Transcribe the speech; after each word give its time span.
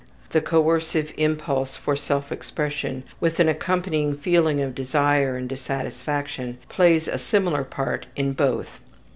The 0.31 0.41
coercive 0.41 1.13
impulse 1.15 1.77
for 1.77 1.95
self 1.95 2.31
expression, 2.31 3.03
with 3.19 3.39
an 3.39 3.47
accompanying 3.47 4.15
feeling 4.17 4.59
of 4.59 4.73
desire 4.73 5.37
and 5.37 5.47
dissatisfaction, 5.47 6.57
plays 6.69 7.07
a 7.07 7.19
similar 7.19 7.63
part 7.63 8.07
in 8.15 8.33
both. 8.33 8.79